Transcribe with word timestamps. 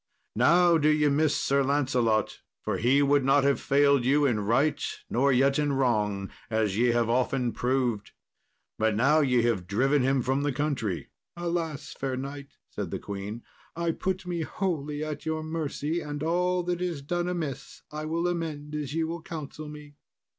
Now 0.35 0.79
do 0.79 0.89
ye 0.89 1.09
miss 1.09 1.37
Sir 1.37 1.61
Lancelot, 1.61 2.39
for 2.63 2.77
he 2.77 3.03
would 3.03 3.23
not 3.23 3.43
have 3.43 3.61
failed 3.61 4.03
you 4.03 4.25
in 4.25 4.39
right 4.39 4.83
nor 5.11 5.31
yet 5.31 5.59
in 5.59 5.73
wrong, 5.73 6.31
as 6.49 6.75
ye 6.75 6.87
have 6.87 7.07
often 7.07 7.51
proved, 7.51 8.09
but 8.79 8.95
now 8.95 9.19
ye 9.19 9.43
have 9.43 9.67
driven 9.67 10.01
him 10.01 10.23
from 10.23 10.41
the 10.41 10.51
country." 10.51 11.11
"Alas! 11.37 11.93
fair 11.93 12.17
knight," 12.17 12.57
said 12.67 12.89
the 12.89 12.97
queen, 12.97 13.43
"I 13.75 13.91
put 13.91 14.25
me 14.25 14.41
wholly 14.41 15.03
at 15.03 15.27
your 15.27 15.43
mercy, 15.43 15.99
and 16.01 16.23
all 16.23 16.63
that 16.63 16.81
is 16.81 17.03
done 17.03 17.27
amiss 17.27 17.83
I 17.91 18.05
will 18.05 18.27
amend 18.27 18.73
as 18.73 18.95
ye 18.95 19.03
will 19.03 19.21
counsel 19.21 19.69
me." 19.69 19.97